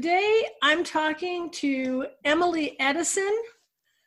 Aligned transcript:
Today, 0.00 0.46
I'm 0.62 0.82
talking 0.82 1.50
to 1.50 2.06
Emily 2.24 2.74
Edison. 2.80 3.30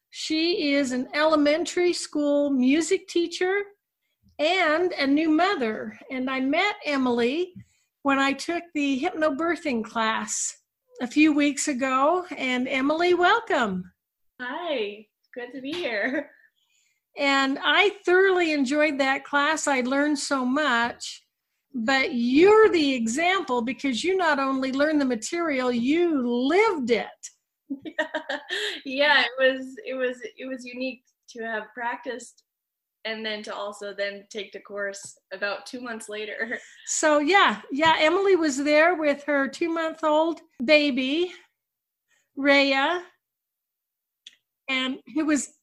She 0.10 0.74
is 0.74 0.92
an 0.92 1.08
elementary 1.14 1.94
school 1.94 2.50
music 2.50 3.08
teacher 3.08 3.62
and 4.40 4.92
a 4.94 5.06
new 5.06 5.30
mother. 5.30 6.00
And 6.10 6.32
I 6.32 6.40
met 6.40 6.78
Emily 6.84 7.54
when 8.02 8.18
I 8.18 8.34
took 8.34 8.64
the 8.74 9.00
hypnobirthing 9.02 9.84
class 9.84 10.58
a 11.00 11.06
few 11.06 11.32
weeks 11.32 11.68
ago. 11.68 12.26
And 12.36 12.68
Emily, 12.68 13.14
welcome. 13.14 13.92
Hi, 14.42 15.06
good 15.36 15.54
to 15.54 15.62
be 15.62 15.74
here. 15.74 16.32
And 17.20 17.60
I 17.64 17.92
thoroughly 18.04 18.52
enjoyed 18.52 19.00
that 19.00 19.26
class. 19.26 19.68
I 19.68 19.82
learned 19.82 20.18
so 20.18 20.44
much. 20.44 21.23
But 21.74 22.14
you're 22.14 22.70
the 22.70 22.94
example 22.94 23.62
because 23.62 24.04
you 24.04 24.16
not 24.16 24.40
only 24.40 24.72
learned 24.72 25.02
the 25.02 25.06
material, 25.06 25.72
you 25.72 26.28
lived 26.28 26.92
it. 26.92 27.08
yeah, 28.86 29.22
it 29.22 29.32
was 29.40 29.76
it 29.86 29.96
was 29.96 30.18
it 30.38 30.48
was 30.48 30.64
unique 30.64 31.04
to 31.30 31.44
have 31.44 31.74
practiced 31.74 32.44
and 33.06 33.26
then 33.26 33.44
to 33.44 33.54
also 33.54 33.94
then 33.94 34.24
take 34.30 34.52
the 34.52 34.60
course 34.60 35.18
about 35.34 35.66
two 35.66 35.82
months 35.82 36.10
later. 36.10 36.60
So 36.86 37.20
yeah, 37.20 37.62
yeah, 37.72 37.96
Emily 38.00 38.36
was 38.36 38.58
there 38.58 38.96
with 38.96 39.24
her 39.24 39.48
two 39.48 39.70
month 39.70 40.04
old 40.04 40.42
baby, 40.64 41.34
raya 42.38 43.02
and 44.70 45.00
it 45.06 45.24
was 45.24 45.54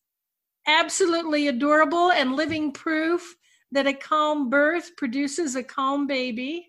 absolutely 0.66 1.48
adorable 1.48 2.12
and 2.12 2.36
living 2.36 2.72
proof 2.72 3.36
that 3.72 3.86
a 3.86 3.92
calm 3.92 4.50
birth 4.50 4.96
produces 4.96 5.56
a 5.56 5.62
calm 5.62 6.06
baby. 6.06 6.66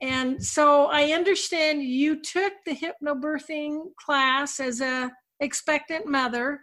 And 0.00 0.42
so 0.42 0.86
I 0.86 1.12
understand 1.12 1.82
you 1.84 2.20
took 2.20 2.52
the 2.66 2.74
hypnobirthing 2.74 3.94
class 3.96 4.58
as 4.58 4.80
a 4.80 5.12
expectant 5.40 6.06
mother 6.06 6.60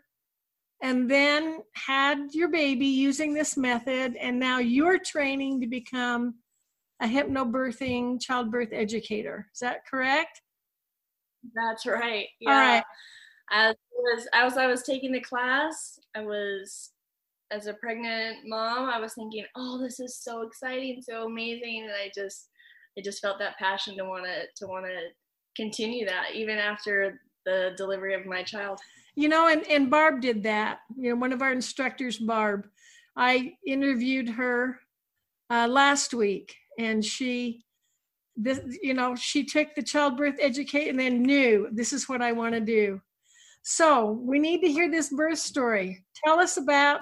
and 0.81 1.09
then 1.09 1.59
had 1.73 2.17
your 2.31 2.49
baby 2.49 2.85
using 2.85 3.33
this 3.33 3.57
method 3.57 4.15
and 4.15 4.39
now 4.39 4.59
you're 4.59 4.99
training 4.99 5.59
to 5.61 5.67
become 5.67 6.35
a 7.01 7.05
hypnobirthing 7.05 8.21
childbirth 8.21 8.69
educator 8.71 9.47
is 9.53 9.59
that 9.59 9.85
correct 9.89 10.41
that's 11.55 11.85
right 11.85 12.27
yeah. 12.39 12.49
all 12.49 12.57
right 12.57 12.83
as 13.51 13.75
was 13.93 14.27
as 14.33 14.57
i 14.57 14.67
was 14.67 14.83
taking 14.83 15.11
the 15.11 15.19
class 15.19 15.99
i 16.15 16.21
was 16.21 16.91
as 17.51 17.67
a 17.67 17.73
pregnant 17.75 18.37
mom 18.45 18.89
i 18.89 18.99
was 18.99 19.13
thinking 19.13 19.45
oh 19.55 19.79
this 19.81 19.99
is 19.99 20.21
so 20.21 20.41
exciting 20.41 21.01
so 21.01 21.25
amazing 21.25 21.83
and 21.83 21.91
i 21.93 22.11
just 22.13 22.49
i 22.97 23.01
just 23.01 23.21
felt 23.21 23.39
that 23.39 23.57
passion 23.57 23.97
to 23.97 24.05
want 24.05 24.23
to 24.23 24.43
to 24.55 24.67
want 24.67 24.85
to 24.85 25.09
continue 25.55 26.05
that 26.05 26.27
even 26.33 26.57
after 26.57 27.19
the 27.45 27.71
delivery 27.77 28.13
of 28.13 28.25
my 28.25 28.43
child. 28.43 28.79
You 29.15 29.27
know 29.27 29.47
and, 29.47 29.65
and 29.67 29.89
barb 29.89 30.21
did 30.21 30.43
that. 30.43 30.79
You 30.95 31.09
know 31.09 31.15
one 31.15 31.33
of 31.33 31.41
our 31.41 31.51
instructors 31.51 32.17
barb 32.17 32.67
i 33.17 33.53
interviewed 33.65 34.29
her 34.29 34.79
uh, 35.49 35.67
last 35.67 36.13
week 36.13 36.55
and 36.77 37.03
she 37.03 37.63
this 38.37 38.61
you 38.81 38.93
know 38.93 39.15
she 39.15 39.43
took 39.43 39.73
the 39.75 39.83
childbirth 39.83 40.35
educate 40.39 40.89
and 40.89 40.99
then 40.99 41.23
knew 41.23 41.67
this 41.71 41.91
is 41.91 42.07
what 42.07 42.21
i 42.21 42.31
want 42.31 42.53
to 42.53 42.61
do. 42.61 43.01
So 43.63 44.11
we 44.11 44.39
need 44.39 44.61
to 44.61 44.71
hear 44.71 44.89
this 44.89 45.09
birth 45.09 45.39
story. 45.39 46.05
Tell 46.23 46.39
us 46.39 46.55
about 46.57 47.01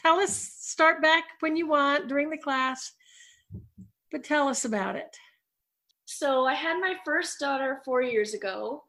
tell 0.00 0.18
us 0.18 0.34
start 0.60 1.02
back 1.02 1.24
when 1.40 1.56
you 1.56 1.66
want 1.66 2.08
during 2.08 2.30
the 2.30 2.38
class 2.38 2.92
but 4.10 4.24
tell 4.24 4.48
us 4.48 4.64
about 4.64 4.96
it 4.96 5.16
so 6.04 6.46
i 6.46 6.54
had 6.54 6.80
my 6.80 6.94
first 7.04 7.38
daughter 7.38 7.80
four 7.84 8.02
years 8.02 8.34
ago 8.34 8.82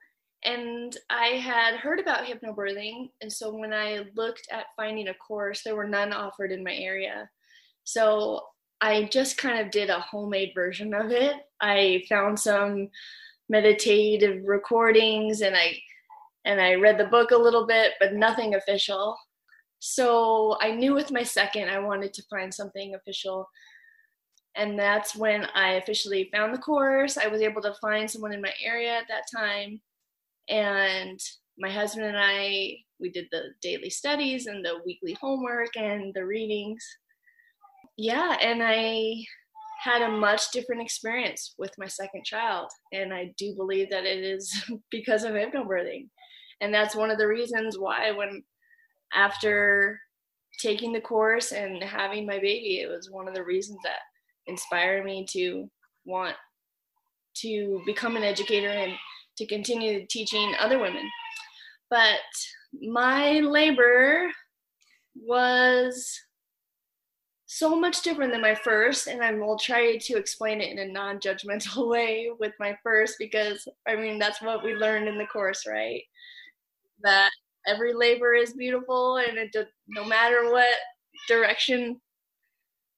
and 0.43 0.95
I 1.09 1.37
had 1.37 1.75
heard 1.75 1.99
about 1.99 2.25
hypnobirthing. 2.25 3.09
And 3.21 3.31
so 3.31 3.53
when 3.53 3.73
I 3.73 4.05
looked 4.15 4.47
at 4.51 4.67
finding 4.75 5.09
a 5.09 5.13
course, 5.13 5.63
there 5.63 5.75
were 5.75 5.87
none 5.87 6.13
offered 6.13 6.51
in 6.51 6.63
my 6.63 6.73
area. 6.73 7.29
So 7.83 8.41
I 8.81 9.09
just 9.11 9.37
kind 9.37 9.59
of 9.59 9.71
did 9.71 9.89
a 9.89 9.99
homemade 9.99 10.51
version 10.55 10.93
of 10.93 11.11
it. 11.11 11.35
I 11.59 12.03
found 12.07 12.39
some 12.39 12.89
meditative 13.49 14.43
recordings 14.45 15.41
and 15.41 15.55
I 15.55 15.77
and 16.45 16.61
I 16.61 16.75
read 16.75 16.97
the 16.97 17.05
book 17.05 17.31
a 17.31 17.37
little 17.37 17.67
bit, 17.67 17.93
but 17.99 18.13
nothing 18.13 18.55
official. 18.55 19.17
So 19.79 20.57
I 20.61 20.71
knew 20.71 20.93
with 20.93 21.11
my 21.11 21.23
second 21.23 21.69
I 21.69 21.79
wanted 21.79 22.13
to 22.13 22.23
find 22.29 22.53
something 22.53 22.95
official. 22.95 23.47
And 24.55 24.77
that's 24.77 25.15
when 25.15 25.45
I 25.55 25.73
officially 25.73 26.29
found 26.33 26.53
the 26.53 26.59
course. 26.59 27.17
I 27.17 27.27
was 27.27 27.41
able 27.41 27.61
to 27.61 27.75
find 27.81 28.09
someone 28.09 28.33
in 28.33 28.41
my 28.41 28.53
area 28.63 28.91
at 28.97 29.07
that 29.07 29.23
time 29.33 29.79
and 30.49 31.19
my 31.57 31.69
husband 31.69 32.05
and 32.05 32.17
I, 32.17 32.77
we 32.99 33.09
did 33.09 33.27
the 33.31 33.49
daily 33.61 33.89
studies 33.89 34.47
and 34.47 34.63
the 34.63 34.79
weekly 34.85 35.17
homework 35.19 35.75
and 35.77 36.13
the 36.13 36.25
readings. 36.25 36.83
Yeah, 37.97 38.37
and 38.41 38.61
I 38.63 39.23
had 39.81 40.01
a 40.01 40.09
much 40.09 40.51
different 40.51 40.81
experience 40.81 41.53
with 41.57 41.71
my 41.77 41.87
second 41.87 42.25
child. 42.25 42.69
And 42.91 43.13
I 43.13 43.33
do 43.37 43.55
believe 43.55 43.89
that 43.91 44.05
it 44.05 44.23
is 44.23 44.53
because 44.91 45.23
of 45.23 45.33
hypnobirthing. 45.33 46.09
And 46.61 46.73
that's 46.73 46.95
one 46.95 47.11
of 47.11 47.17
the 47.17 47.27
reasons 47.27 47.77
why, 47.77 48.11
when 48.11 48.43
after 49.13 49.99
taking 50.59 50.91
the 50.91 51.01
course 51.01 51.51
and 51.51 51.81
having 51.83 52.25
my 52.25 52.37
baby, 52.37 52.81
it 52.81 52.89
was 52.89 53.09
one 53.09 53.27
of 53.27 53.33
the 53.33 53.43
reasons 53.43 53.79
that 53.83 53.99
inspired 54.47 55.05
me 55.05 55.25
to 55.31 55.69
want 56.05 56.35
to 57.35 57.81
become 57.85 58.17
an 58.17 58.23
educator 58.23 58.69
and 58.69 58.93
to 59.37 59.45
continue 59.45 60.05
teaching 60.07 60.53
other 60.59 60.79
women. 60.79 61.09
But 61.89 62.19
my 62.81 63.39
labor 63.39 64.29
was 65.15 66.19
so 67.45 67.75
much 67.75 68.03
different 68.03 68.31
than 68.31 68.41
my 68.41 68.53
first, 68.53 69.07
and 69.07 69.23
I 69.23 69.33
will 69.33 69.57
try 69.57 69.97
to 69.97 70.17
explain 70.17 70.61
it 70.61 70.71
in 70.71 70.77
a 70.77 70.91
non 70.91 71.19
judgmental 71.19 71.87
way 71.89 72.29
with 72.39 72.53
my 72.59 72.77
first 72.83 73.15
because 73.17 73.67
I 73.87 73.95
mean, 73.95 74.19
that's 74.19 74.41
what 74.41 74.63
we 74.63 74.75
learned 74.75 75.07
in 75.07 75.17
the 75.17 75.25
course, 75.25 75.65
right? 75.67 76.01
That 77.01 77.31
every 77.69 77.93
labor 77.93 78.33
is 78.33 78.53
beautiful, 78.53 79.17
and 79.17 79.37
it, 79.37 79.55
no 79.87 80.03
matter 80.03 80.51
what 80.51 80.75
direction 81.27 82.01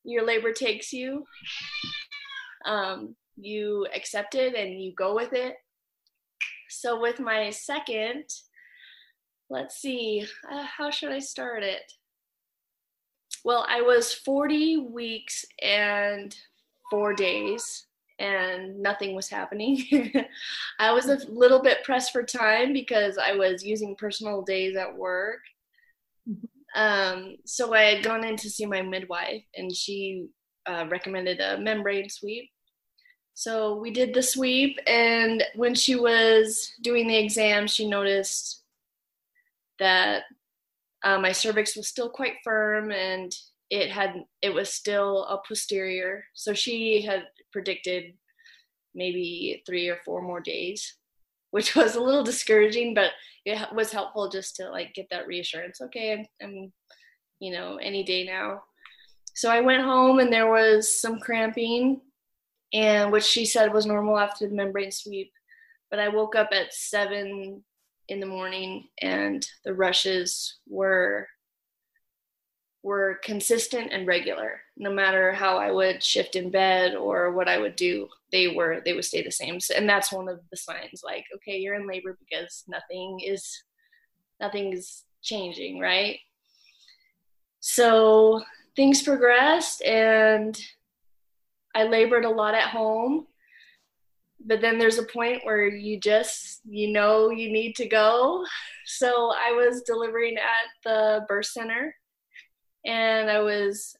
your 0.03 0.25
labor 0.25 0.53
takes 0.53 0.93
you, 0.93 1.25
um, 2.65 3.15
you 3.35 3.87
accept 3.95 4.35
it 4.35 4.55
and 4.55 4.81
you 4.81 4.93
go 4.95 5.15
with 5.15 5.33
it 5.33 5.55
so 6.71 6.99
with 7.01 7.19
my 7.19 7.49
second, 7.49 8.23
let's 9.49 9.75
see, 9.75 10.25
uh, 10.49 10.63
how 10.63 10.89
should 10.89 11.11
I 11.11 11.19
start 11.19 11.63
it? 11.63 11.81
Well, 13.43 13.65
I 13.67 13.81
was 13.81 14.13
40 14.13 14.77
weeks 14.77 15.43
and 15.61 16.33
four 16.89 17.13
days, 17.13 17.87
and 18.21 18.79
nothing 18.79 19.15
was 19.15 19.29
happening. 19.29 19.83
I 20.79 20.93
was 20.93 21.07
a 21.07 21.17
little 21.27 21.61
bit 21.61 21.83
pressed 21.83 22.11
for 22.11 22.23
time 22.23 22.71
because 22.71 23.17
I 23.17 23.33
was 23.33 23.63
using 23.63 23.95
personal 23.95 24.43
days 24.43 24.75
at 24.75 24.95
work. 24.95 25.39
Um, 26.75 27.37
so 27.45 27.73
I 27.73 27.81
had 27.81 28.03
gone 28.03 28.23
in 28.23 28.37
to 28.37 28.49
see 28.49 28.65
my 28.65 28.81
midwife, 28.81 29.43
and 29.57 29.75
she 29.75 30.27
uh, 30.65 30.85
recommended 30.89 31.39
a 31.41 31.57
membrane 31.57 32.09
sweep. 32.09 32.49
So 33.33 33.75
we 33.77 33.91
did 33.91 34.13
the 34.13 34.21
sweep, 34.21 34.77
and 34.87 35.43
when 35.55 35.75
she 35.75 35.95
was 35.95 36.71
doing 36.81 37.07
the 37.07 37.17
exam, 37.17 37.67
she 37.67 37.89
noticed 37.89 38.63
that 39.79 40.23
uh, 41.03 41.17
my 41.17 41.31
cervix 41.31 41.75
was 41.75 41.87
still 41.87 42.09
quite 42.09 42.35
firm 42.43 42.91
and 42.91 43.35
it 43.71 43.89
had 43.89 44.23
it 44.41 44.53
was 44.53 44.71
still 44.71 45.23
a 45.25 45.41
posterior. 45.47 46.25
So 46.35 46.53
she 46.53 47.01
had 47.01 47.23
predicted 47.51 48.13
maybe 48.93 49.63
three 49.65 49.89
or 49.89 49.97
four 50.03 50.21
more 50.21 50.39
days, 50.41 50.97
which 51.51 51.75
was 51.75 51.95
a 51.95 52.01
little 52.01 52.23
discouraging, 52.23 52.93
but 52.93 53.11
it 53.45 53.59
was 53.73 53.91
helpful 53.91 54.29
just 54.29 54.55
to 54.57 54.69
like 54.69 54.93
get 54.93 55.07
that 55.09 55.27
reassurance. 55.27 55.81
Okay, 55.81 56.13
I'm, 56.13 56.25
I'm 56.41 56.73
you 57.39 57.51
know 57.51 57.77
any 57.77 58.03
day 58.03 58.25
now. 58.25 58.63
So 59.33 59.49
I 59.49 59.61
went 59.61 59.83
home 59.83 60.19
and 60.19 60.31
there 60.31 60.51
was 60.51 60.99
some 60.99 61.19
cramping 61.19 62.01
and 62.73 63.11
which 63.11 63.23
she 63.23 63.45
said 63.45 63.73
was 63.73 63.85
normal 63.85 64.17
after 64.17 64.47
the 64.47 64.55
membrane 64.55 64.91
sweep. 64.91 65.31
But 65.89 65.99
I 65.99 66.07
woke 66.07 66.35
up 66.35 66.49
at 66.51 66.73
seven 66.73 67.63
in 68.07 68.19
the 68.19 68.25
morning, 68.25 68.87
and 69.01 69.45
the 69.65 69.73
rushes 69.73 70.59
were 70.67 71.27
were 72.83 73.19
consistent 73.23 73.91
and 73.91 74.07
regular. 74.07 74.61
No 74.77 74.91
matter 74.91 75.31
how 75.31 75.57
I 75.57 75.71
would 75.71 76.03
shift 76.03 76.35
in 76.35 76.49
bed 76.49 76.95
or 76.95 77.31
what 77.31 77.47
I 77.47 77.57
would 77.57 77.75
do, 77.75 78.07
they 78.31 78.47
were 78.49 78.81
they 78.83 78.93
would 78.93 79.05
stay 79.05 79.21
the 79.21 79.31
same. 79.31 79.59
So, 79.59 79.75
and 79.75 79.87
that's 79.87 80.11
one 80.11 80.27
of 80.27 80.39
the 80.49 80.57
signs, 80.57 81.01
like 81.03 81.25
okay, 81.35 81.57
you're 81.57 81.75
in 81.75 81.87
labor 81.87 82.17
because 82.19 82.63
nothing 82.67 83.19
is 83.19 83.63
nothing's 84.39 85.03
changing, 85.21 85.79
right? 85.79 86.17
So 87.59 88.41
things 88.75 89.03
progressed, 89.03 89.83
and 89.83 90.59
I 91.75 91.83
labored 91.83 92.25
a 92.25 92.29
lot 92.29 92.55
at 92.55 92.69
home. 92.69 93.27
But 94.43 94.59
then 94.59 94.79
there's 94.79 94.97
a 94.97 95.03
point 95.03 95.41
where 95.43 95.67
you 95.67 95.99
just 95.99 96.61
you 96.67 96.91
know 96.91 97.29
you 97.29 97.51
need 97.51 97.75
to 97.75 97.87
go. 97.87 98.43
So 98.87 99.31
I 99.39 99.51
was 99.51 99.83
delivering 99.83 100.37
at 100.37 100.67
the 100.83 101.25
birth 101.27 101.45
center 101.45 101.93
and 102.85 103.29
I 103.29 103.39
was 103.39 103.95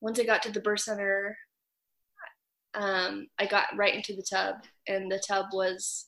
once 0.00 0.18
I 0.20 0.24
got 0.24 0.42
to 0.42 0.52
the 0.52 0.60
birth 0.60 0.80
center, 0.80 1.36
um, 2.74 3.26
I 3.38 3.46
got 3.46 3.76
right 3.76 3.94
into 3.94 4.14
the 4.14 4.26
tub, 4.28 4.56
and 4.86 5.10
the 5.10 5.22
tub 5.26 5.46
was 5.52 6.06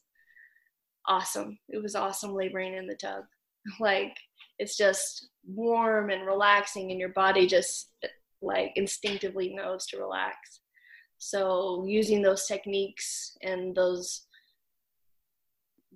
awesome. 1.07 1.59
It 1.69 1.83
was 1.83 1.95
awesome 1.95 2.35
laboring 2.35 2.75
in 2.75 2.87
the 2.87 2.97
tub. 2.97 3.25
Like 3.81 4.17
it's 4.59 4.79
just 4.79 5.29
warm 5.47 6.09
and 6.11 6.25
relaxing, 6.25 6.91
and 6.91 6.99
your 6.99 7.11
body 7.11 7.47
just 7.47 7.91
like 8.41 8.73
instinctively 8.77 9.55
knows 9.55 9.87
to 9.87 9.99
relax. 9.99 10.61
So 11.19 11.85
using 11.87 12.23
those 12.23 12.47
techniques 12.47 13.37
and 13.43 13.75
those 13.75 14.23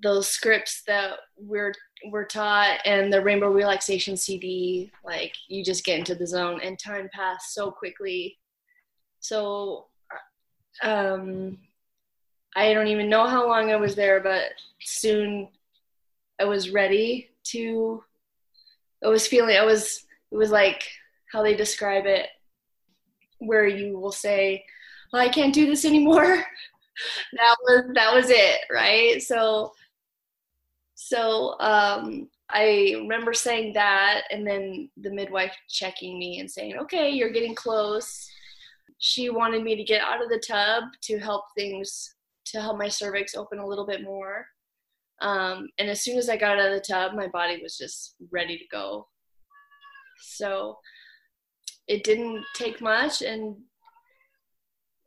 those 0.03 0.29
scripts 0.29 0.83
that 0.87 1.13
we're 1.37 1.73
we're 2.11 2.25
taught 2.25 2.79
and 2.85 3.13
the 3.13 3.21
rainbow 3.21 3.49
relaxation 3.49 4.17
cd 4.17 4.91
like 5.05 5.35
you 5.49 5.65
just 5.65 5.85
get 5.85 5.99
into 5.99 6.15
the 6.15 6.27
zone 6.27 6.61
and 6.63 6.79
time 6.79 7.09
passed 7.13 7.55
so 7.55 7.71
quickly. 7.71 8.39
So 9.21 9.87
um 10.83 11.59
i 12.57 12.73
don't 12.73 12.89
even 12.89 13.09
know 13.09 13.27
how 13.27 13.47
long 13.47 13.71
i 13.71 13.77
was 13.77 13.95
there 13.95 14.21
but 14.21 14.45
soon 14.81 15.49
i 16.41 16.45
was 16.45 16.71
ready 16.71 17.31
to 17.45 18.03
i 19.05 19.09
was 19.09 19.27
feeling 19.27 19.57
i 19.57 19.65
was 19.65 20.05
it 20.31 20.37
was 20.37 20.51
like 20.51 20.83
how 21.31 21.43
they 21.43 21.55
describe 21.55 22.07
it 22.07 22.29
where 23.39 23.67
you 23.67 23.99
will 23.99 24.13
say 24.13 24.65
well, 25.13 25.23
i 25.23 25.29
can't 25.29 25.55
do 25.55 25.67
this 25.67 25.85
anymore. 25.85 26.45
That 27.33 27.57
was 27.63 27.85
that 27.95 28.15
was 28.15 28.27
it 28.29 28.61
right? 28.71 29.21
So 29.23 29.73
so 31.07 31.59
um, 31.59 32.29
I 32.49 32.95
remember 32.97 33.33
saying 33.35 33.73
that, 33.75 34.23
and 34.31 34.47
then 34.47 34.89
the 34.97 35.11
midwife 35.11 35.55
checking 35.69 36.19
me 36.19 36.39
and 36.39 36.49
saying, 36.49 36.77
"Okay, 36.79 37.11
you're 37.11 37.33
getting 37.33 37.57
close." 37.57 38.29
She 38.99 39.29
wanted 39.29 39.65
me 39.65 39.75
to 39.75 39.83
get 39.83 40.01
out 40.01 40.23
of 40.23 40.29
the 40.29 40.43
tub 40.47 40.85
to 41.03 41.19
help 41.19 41.45
things 41.57 42.15
to 42.47 42.61
help 42.61 42.79
my 42.79 42.89
cervix 42.89 43.35
open 43.35 43.59
a 43.59 43.67
little 43.67 43.87
bit 43.87 44.03
more. 44.03 44.47
Um, 45.21 45.69
and 45.79 45.89
as 45.91 46.03
soon 46.03 46.19
as 46.19 46.29
I 46.29 46.37
got 46.37 46.59
out 46.59 46.71
of 46.71 46.75
the 46.75 46.81
tub, 46.81 47.15
my 47.15 47.27
body 47.29 47.61
was 47.61 47.77
just 47.77 48.15
ready 48.31 48.57
to 48.59 48.65
go. 48.71 49.09
So 50.21 50.79
it 51.89 52.05
didn't 52.05 52.45
take 52.55 52.81
much, 52.81 53.23
and 53.23 53.57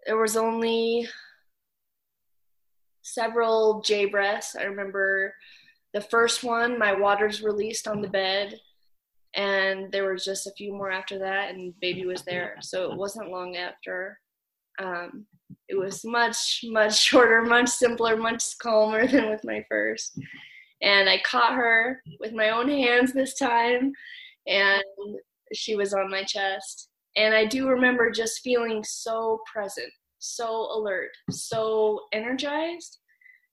there 0.05 0.17
was 0.17 0.35
only 0.35 1.07
several 3.01 3.81
J 3.81 4.05
breaths. 4.05 4.57
I 4.57 4.63
remember 4.63 5.33
the 5.95 6.01
first 6.01 6.43
one, 6.43 6.77
my 6.77 6.91
waters 6.91 7.41
released 7.41 7.87
on 7.87 8.01
the 8.01 8.09
bed, 8.09 8.59
and 9.33 9.89
there 9.93 10.11
was 10.11 10.25
just 10.25 10.45
a 10.45 10.51
few 10.51 10.73
more 10.73 10.91
after 10.91 11.17
that, 11.19 11.55
and 11.55 11.73
baby 11.79 12.05
was 12.05 12.21
there. 12.23 12.57
So 12.59 12.91
it 12.91 12.97
wasn't 12.97 13.31
long 13.31 13.55
after. 13.55 14.19
Um, 14.77 15.25
it 15.69 15.79
was 15.79 16.03
much, 16.03 16.65
much 16.65 16.99
shorter, 16.99 17.43
much 17.43 17.69
simpler, 17.69 18.17
much 18.17 18.43
calmer 18.61 19.07
than 19.11 19.29
with 19.29 19.45
my 19.45 19.63
first. 19.69 20.19
And 20.81 21.07
I 21.07 21.21
caught 21.25 21.55
her 21.55 22.01
with 22.19 22.33
my 22.33 22.49
own 22.49 22.67
hands 22.67 23.13
this 23.13 23.39
time, 23.39 23.93
and 24.47 24.83
she 25.53 25.77
was 25.77 25.93
on 25.93 26.11
my 26.11 26.25
chest. 26.25 26.89
And 27.15 27.33
I 27.33 27.45
do 27.45 27.69
remember 27.69 28.11
just 28.11 28.41
feeling 28.41 28.83
so 28.83 29.39
present, 29.49 29.93
so 30.19 30.67
alert, 30.77 31.11
so 31.31 32.01
energized 32.11 32.99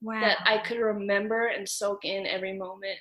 wow. 0.02 0.20
that 0.20 0.38
I 0.46 0.58
could 0.58 0.78
remember 0.78 1.46
and 1.46 1.69
soak 1.69 2.04
in 2.04 2.26
every 2.26 2.56
moment. 2.58 2.99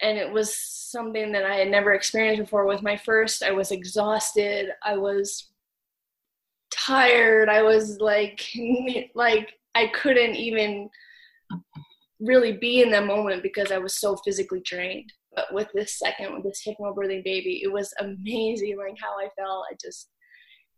And 0.00 0.18
it 0.18 0.30
was 0.30 0.56
something 0.56 1.32
that 1.32 1.44
I 1.44 1.56
had 1.56 1.68
never 1.68 1.94
experienced 1.94 2.40
before. 2.40 2.66
With 2.66 2.82
my 2.82 2.96
first, 2.96 3.42
I 3.42 3.52
was 3.52 3.70
exhausted. 3.70 4.70
I 4.82 4.96
was 4.96 5.50
tired. 6.70 7.48
I 7.48 7.62
was 7.62 7.98
like, 8.00 8.46
like 9.14 9.54
I 9.74 9.88
couldn't 9.88 10.36
even 10.36 10.90
really 12.20 12.52
be 12.52 12.82
in 12.82 12.90
that 12.90 13.06
moment 13.06 13.42
because 13.42 13.70
I 13.70 13.78
was 13.78 13.96
so 13.96 14.16
physically 14.16 14.62
drained. 14.64 15.12
But 15.34 15.52
with 15.52 15.68
this 15.74 15.98
second, 15.98 16.34
with 16.34 16.44
this 16.44 16.62
hypnobirthing 16.66 17.24
baby, 17.24 17.60
it 17.64 17.72
was 17.72 17.92
amazing. 18.00 18.76
Like 18.78 18.96
how 19.00 19.18
I 19.18 19.28
felt. 19.36 19.66
I 19.70 19.76
just, 19.80 20.10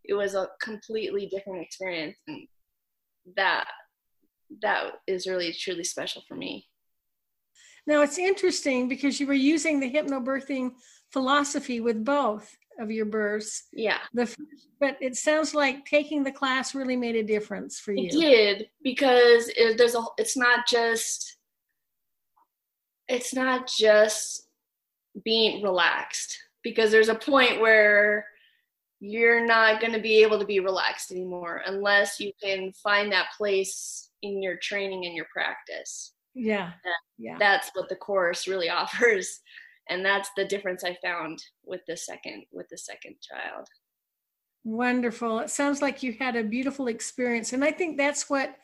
it 0.05 0.15
was 0.15 0.35
a 0.35 0.49
completely 0.63 1.27
different 1.27 1.63
experience, 1.63 2.17
and 2.27 2.47
that 3.37 3.67
that 4.63 4.93
is 5.07 5.27
really 5.27 5.53
truly 5.53 5.85
special 5.85 6.23
for 6.29 6.35
me. 6.35 6.67
Now 7.87 8.03
it's 8.03 8.19
interesting 8.19 8.89
because 8.89 9.21
you 9.21 9.27
were 9.27 9.33
using 9.33 9.79
the 9.81 9.93
hypnobirthing 9.93 10.73
philosophy 11.13 11.81
with 11.81 12.05
both 12.05 12.57
of 12.79 12.91
your 12.91 13.07
births. 13.07 13.65
Yeah. 13.73 13.99
The 14.13 14.35
but 14.81 14.97
it 15.01 15.17
sounds 15.17 15.55
like 15.55 15.87
taking 15.87 16.23
the 16.23 16.33
class 16.33 16.75
really 16.75 16.97
made 16.97 17.17
a 17.17 17.23
difference 17.23 17.79
for 17.79 17.93
you. 17.93 18.07
It 18.07 18.11
did 18.11 18.69
because 18.83 19.49
it, 19.57 19.79
there's 19.79 19.95
a 19.95 20.03
it's 20.19 20.37
not 20.37 20.67
just 20.67 21.37
it's 23.09 23.35
not 23.35 23.69
just 23.69 24.49
being 25.25 25.63
relaxed 25.63 26.37
because 26.63 26.91
there's 26.91 27.09
a 27.09 27.15
point 27.15 27.61
where 27.61 28.27
you're 29.01 29.47
not 29.47 29.81
going 29.81 29.93
to 29.93 30.01
be 30.01 30.23
able 30.23 30.39
to 30.39 30.47
be 30.47 30.61
relaxed 30.61 31.11
anymore 31.13 31.63
unless 31.67 32.19
you 32.19 32.33
can 32.43 32.73
find 32.73 33.13
that 33.13 33.29
place 33.37 34.06
in 34.23 34.43
your 34.43 34.57
training 34.63 35.07
and 35.07 35.15
your 35.15 35.27
practice. 35.33 36.13
Yeah. 36.35 36.73
yeah. 37.19 37.37
That's 37.39 37.71
what 37.75 37.89
the 37.89 37.97
course 37.97 38.47
really 38.47 38.69
offers. 38.71 39.41
And 39.89 40.05
that's 40.05 40.31
the 40.37 40.45
difference 40.45 40.85
I 40.85 40.97
found 41.03 41.39
with 41.65 41.81
the 41.87 41.97
second 41.97 42.45
with 42.53 42.69
the 42.69 42.79
second 42.79 43.17
child. 43.23 43.67
Wonderful. 44.65 45.39
It 45.41 45.51
sounds 45.51 45.81
like 45.81 46.03
you 46.03 46.17
had 46.19 46.35
a 46.35 46.43
beautiful 46.43 46.89
experience. 46.89 47.53
And 47.53 47.65
I 47.65 47.71
think 47.71 47.97
that's 47.97 48.29
what 48.29 48.57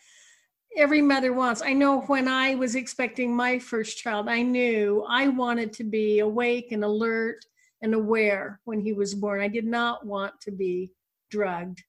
every 0.76 1.00
mother 1.00 1.32
wants. 1.32 1.62
I 1.62 1.75
know 1.75 2.00
when 2.02 2.26
I 2.26 2.56
was 2.56 2.75
expecting 2.75 3.35
my 3.35 3.61
first 3.61 3.99
child, 3.99 4.28
I 4.28 4.42
knew 4.42 5.06
I 5.09 5.28
wanted 5.28 5.73
to 5.75 5.85
be 5.85 6.18
awake 6.18 6.73
and 6.73 6.82
alert 6.82 7.44
and 7.82 7.94
aware 7.94 8.61
when 8.64 8.80
he 8.80 8.92
was 8.92 9.14
born. 9.14 9.40
I 9.40 9.49
did 9.49 9.64
not 9.64 10.04
want 10.04 10.40
to 10.42 10.50
be 10.50 10.90
drugged. 11.30 11.82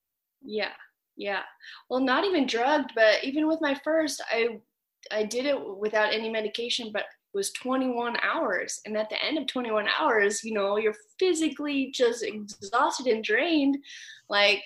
Yeah. 0.43 0.73
Yeah. 1.15 1.41
Well, 1.89 1.99
not 1.99 2.25
even 2.25 2.47
drugged, 2.47 2.91
but 2.95 3.23
even 3.23 3.47
with 3.47 3.61
my 3.61 3.79
first, 3.83 4.21
I 4.29 4.59
I 5.11 5.23
did 5.23 5.45
it 5.45 5.77
without 5.77 6.13
any 6.13 6.29
medication, 6.29 6.91
but 6.93 7.01
it 7.01 7.37
was 7.37 7.51
21 7.51 8.17
hours. 8.21 8.79
And 8.85 8.95
at 8.97 9.09
the 9.09 9.23
end 9.23 9.37
of 9.37 9.47
21 9.47 9.87
hours, 9.99 10.43
you 10.43 10.53
know, 10.53 10.77
you're 10.77 10.95
physically 11.19 11.91
just 11.93 12.23
exhausted 12.23 13.07
and 13.07 13.23
drained. 13.23 13.77
Like 14.29 14.63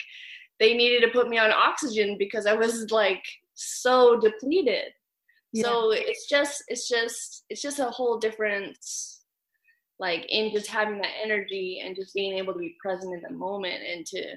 they 0.60 0.74
needed 0.76 1.02
to 1.02 1.12
put 1.12 1.30
me 1.30 1.38
on 1.38 1.52
oxygen 1.52 2.18
because 2.18 2.46
I 2.46 2.54
was 2.54 2.92
like 2.92 3.24
so 3.54 4.20
depleted. 4.20 4.94
Yeah. 5.54 5.64
So 5.64 5.92
it's 5.92 6.28
just 6.28 6.64
it's 6.68 6.88
just 6.88 7.46
it's 7.50 7.62
just 7.62 7.80
a 7.80 7.86
whole 7.86 8.20
different 8.20 8.78
like 10.00 10.26
in 10.30 10.52
just 10.52 10.68
having 10.68 11.00
that 11.00 11.14
energy 11.24 11.82
and 11.84 11.96
just 11.96 12.14
being 12.14 12.38
able 12.38 12.54
to 12.54 12.60
be 12.60 12.76
present 12.82 13.14
in 13.14 13.22
the 13.22 13.36
moment 13.36 13.82
and 13.84 14.06
to 14.06 14.36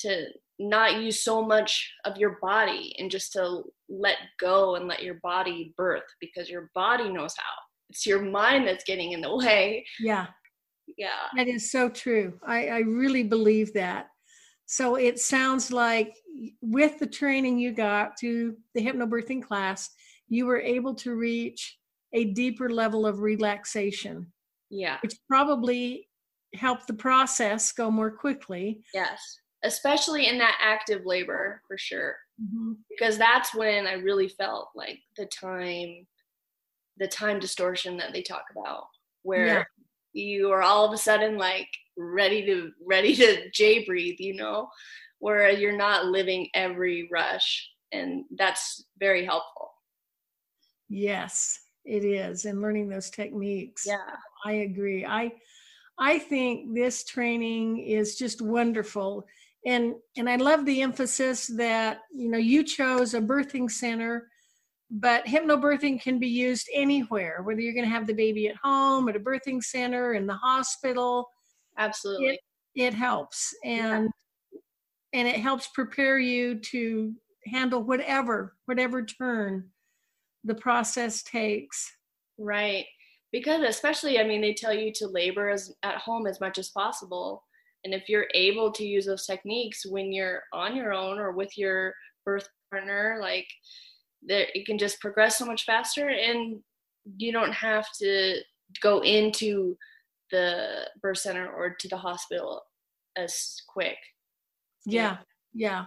to 0.00 0.26
not 0.58 1.00
use 1.00 1.22
so 1.22 1.42
much 1.42 1.92
of 2.04 2.16
your 2.16 2.38
body 2.40 2.94
and 2.98 3.10
just 3.10 3.32
to 3.32 3.62
let 3.88 4.16
go 4.38 4.76
and 4.76 4.86
let 4.86 5.02
your 5.02 5.14
body 5.22 5.74
birth 5.76 6.04
because 6.20 6.48
your 6.48 6.70
body 6.74 7.08
knows 7.08 7.34
how. 7.36 7.54
It's 7.90 8.06
your 8.06 8.22
mind 8.22 8.66
that's 8.66 8.84
getting 8.84 9.12
in 9.12 9.20
the 9.20 9.34
way. 9.36 9.84
Yeah. 10.00 10.26
Yeah. 10.96 11.28
That 11.36 11.48
is 11.48 11.70
so 11.70 11.88
true. 11.88 12.38
I, 12.46 12.68
I 12.68 12.78
really 12.80 13.24
believe 13.24 13.72
that. 13.74 14.08
So 14.66 14.96
it 14.96 15.18
sounds 15.18 15.72
like 15.72 16.14
with 16.62 16.98
the 16.98 17.06
training 17.06 17.58
you 17.58 17.72
got 17.72 18.16
to 18.18 18.56
the 18.74 18.84
hypnobirthing 18.84 19.42
class, 19.42 19.90
you 20.28 20.46
were 20.46 20.60
able 20.60 20.94
to 20.94 21.14
reach 21.14 21.78
a 22.12 22.26
deeper 22.26 22.70
level 22.70 23.06
of 23.06 23.20
relaxation. 23.20 24.32
Yeah. 24.70 24.98
Which 25.02 25.16
probably 25.28 26.08
helped 26.54 26.86
the 26.86 26.94
process 26.94 27.72
go 27.72 27.90
more 27.90 28.10
quickly. 28.10 28.82
Yes 28.94 29.38
especially 29.64 30.28
in 30.28 30.38
that 30.38 30.58
active 30.62 31.04
labor 31.04 31.60
for 31.66 31.76
sure 31.76 32.16
mm-hmm. 32.40 32.72
because 32.88 33.18
that's 33.18 33.54
when 33.54 33.86
I 33.86 33.94
really 33.94 34.28
felt 34.28 34.68
like 34.74 35.00
the 35.16 35.26
time, 35.26 36.06
the 36.98 37.08
time 37.08 37.38
distortion 37.38 37.96
that 37.98 38.12
they 38.12 38.22
talk 38.22 38.44
about, 38.56 38.84
where 39.22 39.46
yeah. 39.46 39.64
you 40.12 40.50
are 40.50 40.62
all 40.62 40.84
of 40.84 40.92
a 40.92 40.98
sudden 40.98 41.38
like 41.38 41.68
ready 41.96 42.44
to 42.46 42.70
ready 42.84 43.14
to 43.16 43.50
J 43.50 43.84
breathe, 43.84 44.16
you 44.18 44.34
know, 44.34 44.68
where 45.18 45.50
you're 45.50 45.76
not 45.76 46.06
living 46.06 46.48
every 46.54 47.08
rush, 47.10 47.68
and 47.92 48.24
that's 48.36 48.84
very 48.98 49.24
helpful. 49.24 49.70
Yes, 50.88 51.60
it 51.84 52.04
is, 52.04 52.44
and 52.44 52.60
learning 52.60 52.88
those 52.88 53.10
techniques. 53.10 53.84
Yeah, 53.86 54.16
I 54.44 54.52
agree. 54.52 55.06
I 55.06 55.32
I 55.98 56.18
think 56.18 56.74
this 56.74 57.04
training 57.04 57.78
is 57.78 58.16
just 58.16 58.42
wonderful. 58.42 59.26
And 59.66 59.94
and 60.16 60.28
I 60.28 60.36
love 60.36 60.66
the 60.66 60.82
emphasis 60.82 61.46
that 61.56 62.00
you 62.12 62.30
know 62.30 62.38
you 62.38 62.62
chose 62.64 63.14
a 63.14 63.20
birthing 63.20 63.70
center, 63.70 64.28
but 64.90 65.24
hypnobirthing 65.24 66.02
can 66.02 66.18
be 66.18 66.28
used 66.28 66.68
anywhere, 66.72 67.42
whether 67.42 67.60
you're 67.60 67.72
going 67.72 67.86
to 67.86 67.90
have 67.90 68.06
the 68.06 68.12
baby 68.12 68.48
at 68.48 68.56
home, 68.56 69.08
at 69.08 69.16
a 69.16 69.20
birthing 69.20 69.62
center, 69.62 70.14
in 70.14 70.26
the 70.26 70.34
hospital. 70.34 71.28
Absolutely. 71.78 72.38
It, 72.74 72.86
it 72.86 72.94
helps. 72.94 73.54
And 73.64 74.10
yeah. 74.52 74.60
and 75.20 75.28
it 75.28 75.36
helps 75.36 75.68
prepare 75.68 76.18
you 76.18 76.56
to 76.56 77.14
handle 77.46 77.82
whatever 77.82 78.56
whatever 78.66 79.04
turn 79.04 79.70
the 80.44 80.54
process 80.54 81.22
takes. 81.22 81.90
Right 82.36 82.84
because 83.34 83.62
especially 83.62 84.20
i 84.20 84.22
mean 84.22 84.40
they 84.40 84.54
tell 84.54 84.72
you 84.72 84.92
to 84.94 85.08
labor 85.08 85.50
as 85.50 85.74
at 85.82 85.96
home 85.96 86.26
as 86.26 86.40
much 86.40 86.56
as 86.56 86.68
possible 86.70 87.42
and 87.84 87.94
if 87.94 88.08
you're 88.08 88.28
able 88.34 88.72
to 88.72 88.84
use 88.84 89.06
those 89.06 89.26
techniques 89.26 89.84
when 89.86 90.12
you're 90.12 90.42
on 90.52 90.74
your 90.74 90.92
own 90.92 91.18
or 91.18 91.32
with 91.32 91.56
your 91.56 91.94
birth 92.24 92.48
partner 92.70 93.18
like 93.20 93.46
that 94.26 94.46
it 94.58 94.66
can 94.66 94.78
just 94.78 95.00
progress 95.00 95.38
so 95.38 95.44
much 95.44 95.64
faster 95.64 96.08
and 96.08 96.60
you 97.18 97.32
don't 97.32 97.52
have 97.52 97.86
to 98.00 98.36
go 98.80 99.00
into 99.02 99.76
the 100.30 100.88
birth 101.02 101.18
center 101.18 101.48
or 101.52 101.76
to 101.78 101.88
the 101.88 101.96
hospital 101.96 102.62
as 103.16 103.56
quick. 103.68 103.98
Yeah. 104.86 105.18
yeah. 105.52 105.84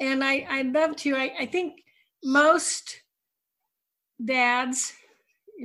And 0.00 0.24
i 0.24 0.46
i 0.48 0.62
love 0.62 0.96
to 0.96 1.14
i, 1.16 1.32
I 1.40 1.46
think 1.46 1.74
most 2.24 3.02
dads 4.24 4.92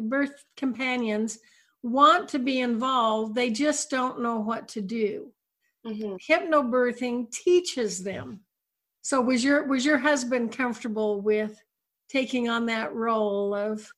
birth 0.01 0.43
companions 0.55 1.39
want 1.83 2.29
to 2.29 2.39
be 2.39 2.59
involved, 2.59 3.35
they 3.35 3.49
just 3.49 3.89
don't 3.89 4.21
know 4.21 4.39
what 4.39 4.67
to 4.69 4.81
do. 4.81 5.31
Mm-hmm. 5.87 6.15
Hypnobirthing 6.31 7.31
teaches 7.31 8.03
them. 8.03 8.41
So 9.01 9.21
was 9.21 9.43
your 9.43 9.67
was 9.67 9.85
your 9.85 9.97
husband 9.97 10.51
comfortable 10.51 11.21
with 11.21 11.57
taking 12.09 12.49
on 12.49 12.65
that 12.65 12.93
role 12.93 13.53
of 13.53 13.89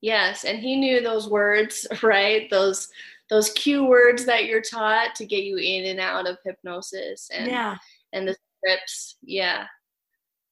Yes, 0.00 0.44
and 0.44 0.58
he 0.58 0.76
knew 0.76 1.00
those 1.00 1.28
words, 1.28 1.86
right? 2.02 2.48
Those 2.50 2.88
those 3.30 3.50
cue 3.50 3.84
words 3.84 4.24
that 4.24 4.46
you're 4.46 4.62
taught 4.62 5.14
to 5.16 5.26
get 5.26 5.44
you 5.44 5.58
in 5.58 5.84
and 5.86 6.00
out 6.00 6.26
of 6.26 6.38
hypnosis 6.44 7.28
and 7.32 7.46
yeah. 7.46 7.76
and 8.12 8.26
the 8.26 8.36
scripts. 8.58 9.16
Yeah. 9.22 9.66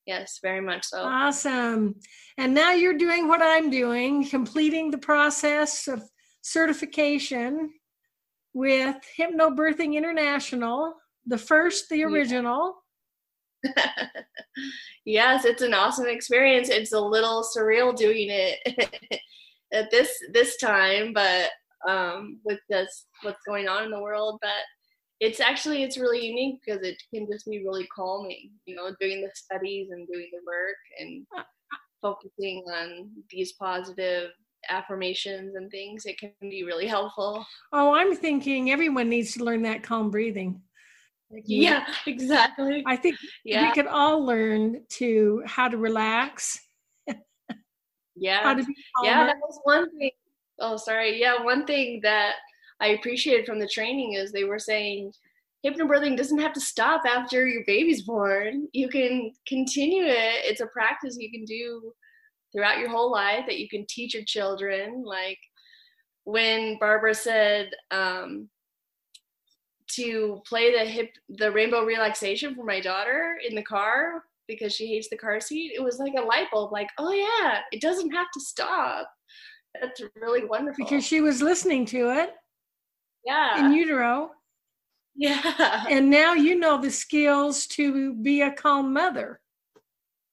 Yes, 0.06 0.38
very 0.40 0.60
much 0.60 0.84
so. 0.84 1.02
Awesome. 1.02 1.96
And 2.38 2.54
now 2.54 2.72
you're 2.72 2.96
doing 2.96 3.26
what 3.26 3.42
I'm 3.42 3.70
doing, 3.70 4.28
completing 4.28 4.90
the 4.90 4.98
process 4.98 5.88
of 5.88 6.02
certification 6.42 7.72
with 8.56 8.96
Hypnobirthing 9.18 9.94
International, 9.94 10.94
the 11.26 11.36
first, 11.36 11.90
the 11.90 12.02
original. 12.04 12.76
yes, 15.04 15.44
it's 15.44 15.60
an 15.60 15.74
awesome 15.74 16.06
experience. 16.06 16.70
It's 16.70 16.94
a 16.94 17.00
little 17.00 17.44
surreal 17.44 17.94
doing 17.94 18.28
it 18.30 19.20
at 19.74 19.90
this 19.90 20.10
this 20.32 20.56
time, 20.56 21.12
but 21.12 21.50
um, 21.86 22.40
with 22.44 22.58
this 22.70 23.04
what's 23.20 23.42
going 23.46 23.68
on 23.68 23.84
in 23.84 23.90
the 23.90 24.00
world. 24.00 24.38
But 24.40 24.64
it's 25.20 25.38
actually 25.38 25.82
it's 25.82 25.98
really 25.98 26.26
unique 26.26 26.60
because 26.64 26.80
it 26.82 26.96
can 27.14 27.26
just 27.30 27.44
be 27.44 27.62
really 27.62 27.86
calming 27.94 28.52
you 28.64 28.74
know 28.74 28.90
doing 29.00 29.20
the 29.20 29.30
studies 29.34 29.88
and 29.90 30.08
doing 30.08 30.28
the 30.32 30.40
work 30.46 30.76
and 30.98 31.26
focusing 32.00 32.64
on 32.72 33.10
these 33.30 33.52
positive 33.52 34.30
affirmations 34.68 35.54
and 35.54 35.70
things 35.70 36.06
it 36.06 36.18
can 36.18 36.32
be 36.40 36.64
really 36.64 36.86
helpful. 36.86 37.44
Oh 37.72 37.94
i'm 37.94 38.14
thinking 38.14 38.70
everyone 38.70 39.08
needs 39.08 39.34
to 39.34 39.44
learn 39.44 39.62
that 39.62 39.82
calm 39.82 40.10
breathing. 40.10 40.60
Yeah 41.30 41.86
exactly. 42.06 42.84
I 42.86 42.96
think 42.96 43.16
yeah. 43.44 43.68
we 43.68 43.74
could 43.74 43.86
all 43.86 44.24
learn 44.24 44.82
to 44.90 45.42
how 45.46 45.68
to 45.68 45.76
relax. 45.76 46.60
Yeah. 48.18 48.62
Yeah 49.02 49.26
that 49.26 49.36
was 49.40 49.60
one 49.64 49.90
thing. 49.98 50.10
Oh 50.58 50.76
sorry. 50.76 51.20
Yeah 51.20 51.42
one 51.42 51.66
thing 51.66 52.00
that 52.02 52.36
I 52.80 52.88
appreciated 52.88 53.46
from 53.46 53.58
the 53.58 53.68
training 53.68 54.14
is 54.14 54.32
they 54.32 54.44
were 54.44 54.58
saying 54.58 55.12
hypnobirthing 55.64 56.16
doesn't 56.16 56.38
have 56.38 56.52
to 56.52 56.60
stop 56.60 57.02
after 57.06 57.46
your 57.46 57.64
baby's 57.66 58.02
born. 58.02 58.68
You 58.72 58.88
can 58.88 59.32
continue 59.46 60.04
it. 60.04 60.44
It's 60.44 60.60
a 60.60 60.66
practice 60.66 61.16
you 61.18 61.30
can 61.30 61.44
do 61.44 61.92
throughout 62.56 62.78
your 62.78 62.88
whole 62.88 63.10
life 63.10 63.44
that 63.46 63.58
you 63.58 63.68
can 63.68 63.84
teach 63.88 64.14
your 64.14 64.24
children. 64.24 65.04
Like 65.04 65.38
when 66.24 66.78
Barbara 66.78 67.14
said 67.14 67.70
um, 67.90 68.48
to 69.92 70.40
play 70.46 70.72
the 70.72 70.84
hip, 70.84 71.10
the 71.28 71.52
rainbow 71.52 71.84
relaxation 71.84 72.54
for 72.54 72.64
my 72.64 72.80
daughter 72.80 73.36
in 73.46 73.54
the 73.54 73.62
car 73.62 74.22
because 74.48 74.72
she 74.74 74.86
hates 74.86 75.08
the 75.08 75.16
car 75.16 75.40
seat, 75.40 75.72
it 75.76 75.82
was 75.82 75.98
like 75.98 76.14
a 76.16 76.22
light 76.24 76.46
bulb. 76.52 76.72
Like, 76.72 76.88
oh 76.98 77.12
yeah, 77.12 77.58
it 77.72 77.80
doesn't 77.80 78.12
have 78.12 78.28
to 78.32 78.40
stop. 78.40 79.10
That's 79.80 80.00
really 80.20 80.44
wonderful. 80.44 80.84
Because 80.84 81.04
she 81.04 81.20
was 81.20 81.42
listening 81.42 81.84
to 81.86 82.10
it 82.10 82.30
yeah 83.26 83.58
in 83.58 83.72
utero 83.72 84.30
yeah 85.14 85.84
and 85.90 86.08
now 86.08 86.32
you 86.32 86.58
know 86.58 86.80
the 86.80 86.90
skills 86.90 87.66
to 87.66 88.14
be 88.14 88.40
a 88.40 88.52
calm 88.52 88.92
mother 88.92 89.40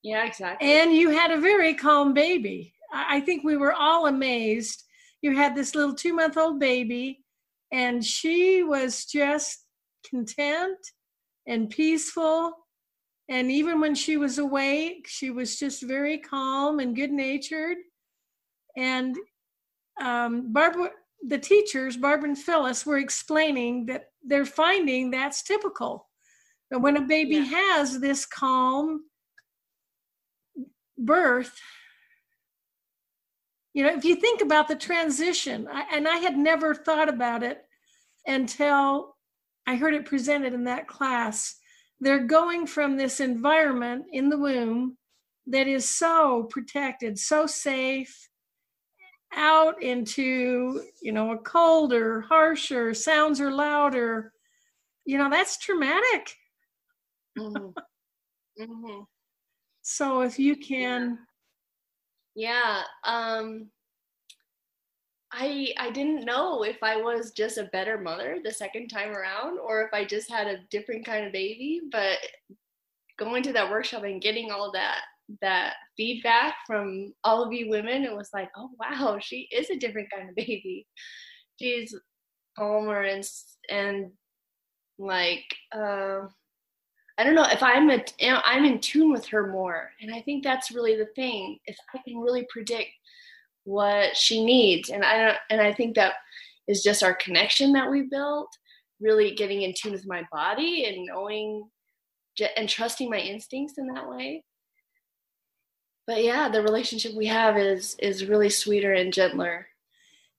yeah 0.03 0.25
exactly. 0.25 0.69
And 0.69 0.93
you 0.93 1.09
had 1.09 1.31
a 1.31 1.39
very 1.39 1.73
calm 1.73 2.13
baby. 2.13 2.73
I 2.93 3.21
think 3.21 3.43
we 3.43 3.57
were 3.57 3.73
all 3.73 4.07
amazed. 4.07 4.83
You 5.21 5.35
had 5.35 5.55
this 5.55 5.73
little 5.73 5.95
two 5.95 6.13
month 6.13 6.37
old 6.37 6.59
baby 6.59 7.23
and 7.71 8.03
she 8.03 8.63
was 8.63 9.05
just 9.05 9.65
content 10.07 10.77
and 11.47 11.69
peaceful. 11.69 12.53
And 13.29 13.49
even 13.49 13.79
when 13.79 13.95
she 13.95 14.17
was 14.17 14.37
awake 14.37 15.07
she 15.07 15.31
was 15.31 15.57
just 15.57 15.81
very 15.81 16.17
calm 16.17 16.79
and 16.79 16.95
good 16.95 17.11
natured 17.11 17.77
and 18.75 19.15
um, 20.01 20.51
barbara 20.51 20.89
the 21.27 21.37
teachers, 21.37 21.97
Barbara 21.97 22.29
and 22.29 22.37
Phyllis, 22.37 22.85
were 22.85 22.97
explaining 22.97 23.85
that 23.85 24.05
they're 24.23 24.45
finding 24.45 25.09
that's 25.09 25.43
typical. 25.43 26.09
But 26.69 26.81
when 26.81 26.97
a 26.97 27.01
baby 27.01 27.35
yeah. 27.35 27.43
has 27.43 27.99
this 27.99 28.25
calm 28.25 29.03
birth, 30.97 31.59
you 33.73 33.83
know, 33.83 33.93
if 33.93 34.05
you 34.05 34.15
think 34.15 34.41
about 34.41 34.67
the 34.67 34.75
transition, 34.75 35.67
I, 35.71 35.85
and 35.93 36.07
I 36.07 36.17
had 36.17 36.37
never 36.37 36.75
thought 36.75 37.09
about 37.09 37.43
it 37.43 37.65
until 38.27 39.15
I 39.65 39.75
heard 39.75 39.95
it 39.95 40.05
presented 40.05 40.53
in 40.53 40.65
that 40.65 40.87
class. 40.87 41.55
They're 41.99 42.25
going 42.25 42.67
from 42.67 42.97
this 42.97 43.19
environment 43.19 44.05
in 44.11 44.29
the 44.29 44.37
womb 44.37 44.97
that 45.47 45.67
is 45.67 45.89
so 45.89 46.43
protected, 46.43 47.17
so 47.17 47.47
safe, 47.47 48.29
out 49.35 49.81
into 49.81 50.81
you 51.01 51.11
know 51.11 51.31
a 51.31 51.37
colder 51.37 52.21
harsher 52.21 52.93
sounds 52.93 53.39
are 53.41 53.51
louder 53.51 54.31
you 55.05 55.17
know 55.17 55.29
that's 55.29 55.57
traumatic 55.57 56.35
mm-hmm. 57.37 57.69
Mm-hmm. 58.61 59.01
So 59.83 60.21
if 60.21 60.39
you 60.39 60.55
can 60.55 61.19
yeah. 62.35 62.81
um 63.03 63.69
i 65.31 65.73
i 65.77 65.91
didn't 65.91 66.25
know 66.25 66.63
if 66.63 66.77
i 66.81 66.95
was 66.95 67.31
just 67.31 67.57
a 67.57 67.69
better 67.71 67.97
mother 67.99 68.37
the 68.43 68.51
second 68.51 68.87
time 68.87 69.11
around 69.11 69.59
or 69.59 69.83
if 69.83 69.93
i 69.93 70.03
just 70.03 70.31
had 70.31 70.47
a 70.47 70.63
different 70.71 71.05
kind 71.05 71.25
of 71.25 71.31
baby 71.31 71.81
but 71.91 72.17
going 73.19 73.43
to 73.43 73.53
that 73.53 73.69
workshop 73.69 74.03
and 74.03 74.21
getting 74.21 74.51
all 74.51 74.71
that 74.71 75.01
that 75.41 75.75
feedback 75.95 76.55
from 76.67 77.13
all 77.23 77.43
of 77.43 77.53
you 77.53 77.69
women, 77.69 78.03
it 78.03 78.15
was 78.15 78.29
like, 78.33 78.49
oh 78.55 78.69
wow, 78.79 79.17
she 79.19 79.47
is 79.51 79.69
a 79.69 79.77
different 79.77 80.09
kind 80.11 80.29
of 80.29 80.35
baby. 80.35 80.87
She's 81.59 81.95
calmer 82.57 83.03
and 83.03 83.27
and 83.69 84.11
like 84.97 85.45
uh, 85.71 86.21
I 87.17 87.23
don't 87.23 87.35
know 87.35 87.45
if 87.45 87.61
I'm 87.61 87.89
a, 87.91 88.03
I'm 88.21 88.65
in 88.65 88.79
tune 88.79 89.11
with 89.11 89.27
her 89.27 89.51
more, 89.51 89.91
and 90.01 90.13
I 90.13 90.21
think 90.21 90.43
that's 90.43 90.71
really 90.71 90.95
the 90.95 91.07
thing. 91.15 91.59
If 91.65 91.77
I 91.93 91.99
can 92.07 92.17
really 92.17 92.47
predict 92.49 92.89
what 93.65 94.17
she 94.17 94.43
needs, 94.43 94.89
and 94.89 95.03
I 95.03 95.17
don't, 95.17 95.37
and 95.49 95.61
I 95.61 95.73
think 95.73 95.95
that 95.95 96.13
is 96.67 96.81
just 96.81 97.03
our 97.03 97.13
connection 97.13 97.73
that 97.73 97.89
we 97.89 98.03
built, 98.03 98.49
really 98.99 99.35
getting 99.35 99.61
in 99.61 99.73
tune 99.73 99.91
with 99.91 100.07
my 100.07 100.23
body 100.31 100.85
and 100.85 101.05
knowing 101.05 101.69
and 102.57 102.67
trusting 102.67 103.09
my 103.09 103.19
instincts 103.19 103.77
in 103.77 103.87
that 103.87 104.09
way. 104.09 104.43
But 106.07 106.23
yeah 106.23 106.49
the 106.49 106.63
relationship 106.63 107.13
we 107.13 107.27
have 107.27 107.57
is 107.57 107.95
is 107.99 108.25
really 108.25 108.49
sweeter 108.49 108.93
and 108.93 109.13
gentler. 109.13 109.67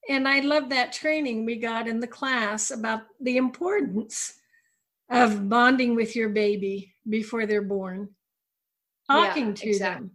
And 0.09 0.28
i 0.28 0.40
love 0.40 0.69
that 0.71 0.93
training 0.93 1.45
we 1.45 1.57
got 1.57 1.88
in 1.88 2.00
the 2.00 2.07
class 2.07 2.71
about 2.71 3.02
the 3.21 3.37
importance 3.37 4.35
of 5.14 5.49
bonding 5.49 5.94
with 5.94 6.16
your 6.16 6.28
baby 6.28 6.94
before 7.09 7.47
they're 7.47 7.62
born. 7.62 8.11
Talking 9.11 9.49
yeah, 9.49 9.54
to 9.54 9.68
exactly. 9.68 10.06
them. 10.06 10.11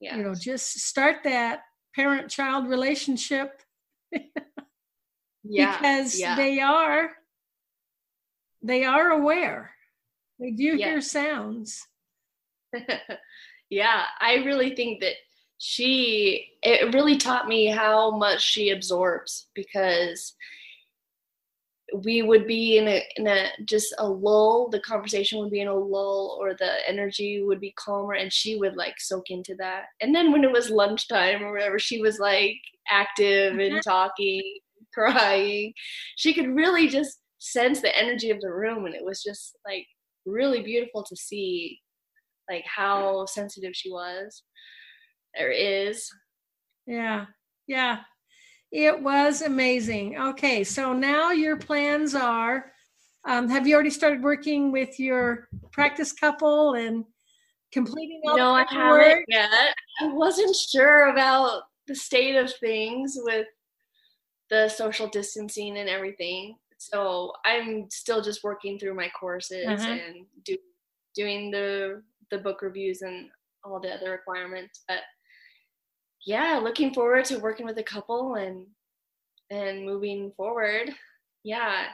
Yeah 0.00 0.16
you 0.16 0.22
know 0.24 0.34
just 0.34 0.80
start 0.80 1.16
that 1.24 1.60
parent 1.94 2.30
child 2.30 2.68
relationship. 2.68 3.62
Yeah 5.44 5.76
because 5.76 6.20
yeah. 6.20 6.36
they 6.36 6.60
are 6.60 7.10
they 8.62 8.84
are 8.84 9.10
aware. 9.10 9.72
They 10.38 10.52
do 10.52 10.76
hear 10.76 11.00
sounds. 11.00 11.84
Yeah 13.68 14.02
i 14.20 14.34
really 14.44 14.76
think 14.76 15.00
that 15.00 15.14
she 15.56 16.46
it 16.62 16.92
really 16.92 17.16
taught 17.16 17.48
me 17.48 17.68
how 17.68 18.10
much 18.10 18.42
she 18.42 18.68
absorbs 18.68 19.46
because 19.54 20.34
we 22.04 22.22
would 22.22 22.46
be 22.46 22.78
in 22.78 22.88
a 22.88 23.02
in 23.16 23.26
a 23.26 23.48
just 23.64 23.94
a 23.98 24.08
lull. 24.08 24.68
The 24.70 24.80
conversation 24.80 25.38
would 25.38 25.50
be 25.50 25.60
in 25.60 25.68
a 25.68 25.74
lull 25.74 26.38
or 26.40 26.54
the 26.54 26.88
energy 26.88 27.42
would 27.42 27.60
be 27.60 27.72
calmer 27.72 28.14
and 28.14 28.32
she 28.32 28.56
would 28.56 28.76
like 28.76 28.94
soak 28.98 29.30
into 29.30 29.54
that. 29.56 29.86
And 30.00 30.14
then 30.14 30.32
when 30.32 30.44
it 30.44 30.52
was 30.52 30.70
lunchtime 30.70 31.42
or 31.42 31.52
whatever 31.52 31.78
she 31.78 32.00
was 32.00 32.18
like 32.18 32.56
active 32.90 33.52
and 33.58 33.74
mm-hmm. 33.74 33.78
talking 33.80 34.42
crying. 34.94 35.72
She 36.16 36.34
could 36.34 36.48
really 36.48 36.88
just 36.88 37.18
sense 37.38 37.80
the 37.80 37.96
energy 37.96 38.30
of 38.30 38.40
the 38.40 38.52
room 38.52 38.86
and 38.86 38.94
it 38.94 39.04
was 39.04 39.22
just 39.22 39.56
like 39.66 39.86
really 40.24 40.62
beautiful 40.62 41.02
to 41.02 41.16
see 41.16 41.80
like 42.50 42.64
how 42.66 43.26
sensitive 43.26 43.72
she 43.74 43.90
was 43.90 44.42
or 45.38 45.48
is. 45.48 46.08
Yeah. 46.86 47.26
Yeah 47.66 48.00
it 48.72 49.00
was 49.00 49.42
amazing. 49.42 50.18
Okay 50.18 50.64
so 50.64 50.92
now 50.92 51.30
your 51.30 51.56
plans 51.56 52.14
are 52.14 52.72
um, 53.24 53.48
have 53.48 53.66
you 53.68 53.74
already 53.74 53.90
started 53.90 54.22
working 54.22 54.72
with 54.72 54.98
your 54.98 55.48
practice 55.70 56.12
couple 56.12 56.74
and 56.74 57.04
completing 57.72 58.20
all 58.26 58.36
no 58.36 58.50
i 58.52 58.64
haven't 58.68 59.24
yet. 59.28 59.74
I 60.00 60.08
wasn't 60.08 60.56
sure 60.56 61.10
about 61.10 61.62
the 61.86 61.94
state 61.94 62.36
of 62.36 62.52
things 62.54 63.16
with 63.22 63.46
the 64.50 64.68
social 64.68 65.08
distancing 65.08 65.78
and 65.78 65.88
everything. 65.88 66.56
So 66.78 67.32
i'm 67.44 67.88
still 67.90 68.22
just 68.22 68.42
working 68.42 68.78
through 68.78 68.94
my 68.94 69.10
courses 69.18 69.66
uh-huh. 69.68 69.88
and 69.88 70.26
do, 70.44 70.56
doing 71.14 71.50
the 71.50 72.02
the 72.30 72.38
book 72.38 72.62
reviews 72.62 73.02
and 73.02 73.28
all 73.64 73.78
the 73.78 73.92
other 73.92 74.10
requirements 74.10 74.82
but 74.88 74.98
yeah 76.24 76.60
looking 76.62 76.92
forward 76.94 77.24
to 77.26 77.38
working 77.38 77.66
with 77.66 77.78
a 77.78 77.82
couple 77.82 78.34
and 78.36 78.66
and 79.52 79.84
moving 79.84 80.32
forward. 80.36 80.90
Yeah. 81.44 81.86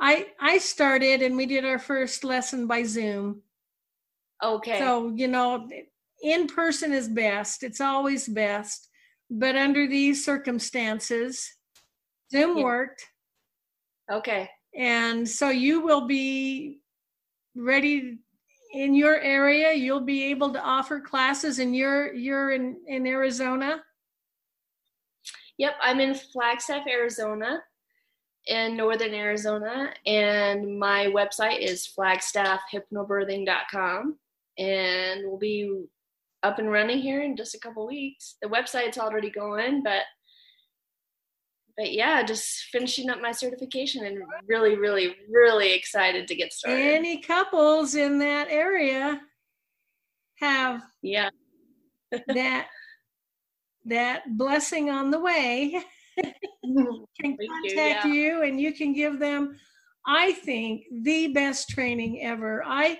I 0.00 0.28
i 0.40 0.56
started 0.58 1.20
and 1.20 1.36
we 1.36 1.44
did 1.44 1.64
our 1.64 1.78
first 1.78 2.24
lesson 2.24 2.66
by 2.66 2.84
zoom. 2.84 3.42
Okay. 4.42 4.78
So 4.78 5.12
you 5.14 5.28
know 5.28 5.68
in 6.22 6.46
person 6.46 6.92
is 6.92 7.08
best. 7.08 7.62
It's 7.62 7.80
always 7.80 8.28
best. 8.28 8.88
But 9.30 9.56
under 9.56 9.86
these 9.86 10.24
circumstances 10.24 11.46
zoom 12.32 12.56
yeah. 12.56 12.64
worked. 12.64 13.04
Okay. 14.10 14.48
And 14.76 15.28
so 15.28 15.50
you 15.50 15.82
will 15.82 16.06
be 16.06 16.78
ready 17.54 18.18
in 18.72 18.94
your 18.94 19.20
area. 19.20 19.72
You'll 19.72 20.00
be 20.00 20.24
able 20.24 20.52
to 20.52 20.62
offer 20.62 21.00
classes 21.00 21.58
and 21.58 21.74
you're 21.74 22.12
you're 22.14 22.52
in, 22.52 22.76
in 22.86 23.06
Arizona. 23.06 23.82
Yep, 25.58 25.74
I'm 25.82 25.98
in 26.00 26.14
Flagstaff, 26.14 26.86
Arizona, 26.88 27.62
in 28.46 28.76
northern 28.76 29.12
Arizona, 29.12 29.92
and 30.06 30.78
my 30.78 31.06
website 31.06 31.58
is 31.60 31.92
flagstaffhypnobirthing.com, 31.98 34.16
and 34.56 35.20
we'll 35.24 35.36
be 35.36 35.84
up 36.42 36.58
and 36.58 36.72
running 36.72 36.98
here 36.98 37.20
in 37.20 37.36
just 37.36 37.54
a 37.54 37.58
couple 37.58 37.86
weeks. 37.86 38.36
The 38.40 38.48
website's 38.48 38.96
already 38.96 39.28
going, 39.28 39.82
but 39.82 40.04
but 41.76 41.92
yeah, 41.92 42.22
just 42.22 42.64
finishing 42.72 43.10
up 43.10 43.20
my 43.20 43.32
certification 43.32 44.04
and 44.04 44.18
really, 44.46 44.76
really, 44.76 45.16
really 45.30 45.72
excited 45.72 46.28
to 46.28 46.34
get 46.34 46.52
started. 46.52 46.80
Any 46.80 47.20
couples 47.20 47.94
in 47.94 48.18
that 48.18 48.48
area 48.50 49.20
have 50.40 50.82
yeah 51.02 51.28
that 52.28 52.68
that 53.84 54.22
blessing 54.38 54.90
on 54.90 55.10
the 55.10 55.20
way 55.20 55.82
can 56.22 57.06
contact 57.22 57.40
you, 57.68 57.74
yeah. 57.76 58.06
you 58.06 58.42
and 58.42 58.60
you 58.60 58.72
can 58.72 58.92
give 58.92 59.18
them 59.18 59.56
I 60.06 60.32
think 60.32 60.84
the 61.02 61.28
best 61.28 61.68
training 61.68 62.22
ever. 62.22 62.62
I 62.64 62.98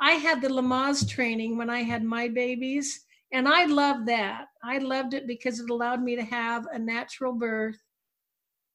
I 0.00 0.12
had 0.12 0.40
the 0.40 0.48
Lamaze 0.48 1.08
training 1.08 1.56
when 1.56 1.70
I 1.70 1.82
had 1.82 2.02
my 2.02 2.28
babies 2.28 3.04
and 3.32 3.46
I 3.46 3.66
loved 3.66 4.06
that. 4.08 4.46
I 4.64 4.78
loved 4.78 5.14
it 5.14 5.26
because 5.26 5.60
it 5.60 5.70
allowed 5.70 6.02
me 6.02 6.16
to 6.16 6.22
have 6.22 6.66
a 6.72 6.78
natural 6.78 7.32
birth 7.32 7.78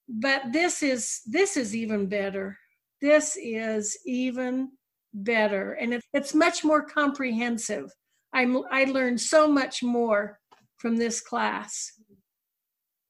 but 0.08 0.52
this 0.52 0.84
is 0.84 1.22
this 1.26 1.58
is 1.58 1.76
even 1.76 2.08
better. 2.08 2.58
This 3.02 3.38
is 3.42 3.98
even 4.06 4.72
better. 5.14 5.74
And 5.74 5.94
it, 5.96 6.04
it's 6.14 6.34
much 6.34 6.64
more 6.64 6.84
comprehensive. 6.84 7.92
I'm 8.34 8.64
i 8.72 8.84
learned 8.86 9.22
so 9.22 9.48
much 9.48 9.82
more 9.82 10.40
from 10.78 10.98
this 10.98 11.22
class 11.22 11.92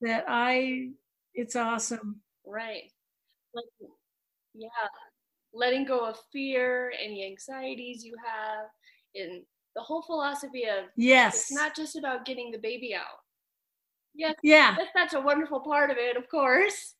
that 0.01 0.25
i 0.27 0.89
it's 1.33 1.55
awesome. 1.55 2.21
Right. 2.45 2.91
Like 3.53 3.89
yeah 4.53 4.69
letting 5.53 5.85
go 5.85 6.05
of 6.05 6.17
fear 6.31 6.91
any 7.01 7.25
anxieties 7.25 8.03
you 8.03 8.13
have 8.23 8.67
and 9.15 9.41
the 9.75 9.81
whole 9.81 10.01
philosophy 10.01 10.63
of 10.63 10.85
yes. 10.95 11.35
it's 11.35 11.53
not 11.53 11.75
just 11.75 11.95
about 11.95 12.25
getting 12.25 12.51
the 12.51 12.57
baby 12.57 12.93
out 12.93 13.19
Yes. 14.15 14.35
Yeah. 14.43 14.75
That's, 14.77 14.91
that's 14.95 15.13
a 15.13 15.21
wonderful 15.21 15.59
part 15.59 15.91
of 15.91 15.97
it, 15.97 16.17
of 16.17 16.29
course. 16.29 16.95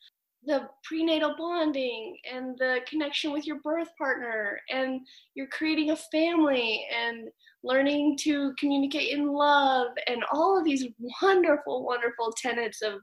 The 0.46 0.70
prenatal 0.84 1.34
bonding 1.38 2.18
and 2.32 2.56
the 2.60 2.82
connection 2.88 3.32
with 3.32 3.48
your 3.48 3.60
birth 3.64 3.90
partner, 3.98 4.60
and 4.70 5.02
you're 5.34 5.48
creating 5.48 5.90
a 5.90 5.96
family 5.96 6.86
and 6.96 7.30
learning 7.64 8.18
to 8.22 8.54
communicate 8.60 9.10
in 9.12 9.28
love, 9.34 9.88
and 10.06 10.24
all 10.32 10.60
of 10.60 10.64
these 10.66 10.86
wonderful, 11.22 11.84
wonderful 11.84 12.32
tenets 12.38 12.84
of 12.84 13.00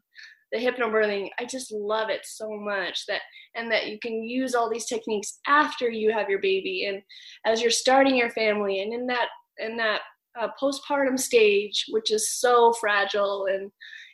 the 0.53 0.59
hypnobirthing. 0.59 1.31
I 1.41 1.45
just 1.47 1.73
love 1.73 2.11
it 2.11 2.21
so 2.25 2.49
much 2.53 3.07
that, 3.07 3.23
and 3.57 3.73
that 3.73 3.89
you 3.89 3.99
can 3.99 4.23
use 4.23 4.55
all 4.55 4.71
these 4.71 4.87
techniques 4.87 5.41
after 5.49 5.91
you 5.91 6.13
have 6.13 6.31
your 6.31 6.41
baby, 6.41 6.85
and 6.87 7.03
as 7.45 7.61
you're 7.61 7.73
starting 7.73 8.15
your 8.15 8.31
family, 8.31 8.83
and 8.83 8.93
in 8.93 9.07
that, 9.09 9.27
in 9.59 9.77
that 9.79 10.03
uh, 10.41 10.49
postpartum 10.63 11.19
stage, 11.19 11.87
which 11.91 12.13
is 12.13 12.31
so 12.39 12.73
fragile 12.75 13.47
and 13.47 13.73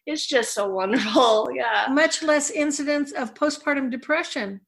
it's 0.08 0.26
just 0.26 0.54
so 0.54 0.66
wonderful. 0.66 1.48
Yeah. 1.54 1.88
Much 1.90 2.22
less 2.22 2.50
incidence 2.50 3.12
of 3.12 3.34
postpartum 3.34 3.90
depression 3.90 4.60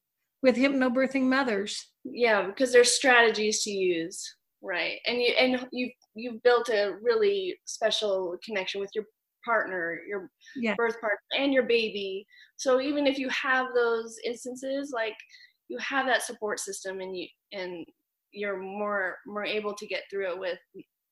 with 0.42 0.56
hypnobirthing 0.56 1.22
mothers. 1.22 1.92
Yeah, 2.04 2.46
because 2.46 2.72
there's 2.72 2.92
strategies 2.92 3.62
to 3.62 3.70
use, 3.70 4.22
right? 4.62 4.98
And 5.06 5.20
you 5.20 5.32
and 5.38 5.66
you 5.72 5.90
you've 6.14 6.42
built 6.42 6.68
a 6.68 6.96
really 7.02 7.56
special 7.64 8.36
connection 8.44 8.80
with 8.80 8.90
your 8.94 9.04
partner, 9.44 10.00
your 10.06 10.30
yeah. 10.56 10.74
birth 10.76 11.00
partner, 11.00 11.18
and 11.38 11.52
your 11.52 11.64
baby. 11.64 12.26
So 12.56 12.80
even 12.80 13.06
if 13.06 13.18
you 13.18 13.28
have 13.30 13.68
those 13.74 14.16
instances, 14.24 14.92
like 14.94 15.16
you 15.68 15.78
have 15.78 16.06
that 16.06 16.22
support 16.22 16.60
system, 16.60 17.00
and 17.00 17.16
you 17.16 17.26
and 17.52 17.86
you're 18.32 18.58
more 18.58 19.16
more 19.26 19.44
able 19.44 19.74
to 19.74 19.86
get 19.86 20.02
through 20.10 20.32
it 20.32 20.38
with 20.38 20.58